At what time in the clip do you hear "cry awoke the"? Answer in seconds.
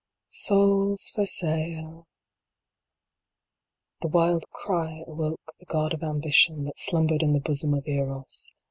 4.49-5.67